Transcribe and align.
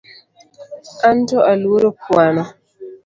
Anto 1.09 1.37
aluoro 1.51 1.89
kuano 2.01 2.43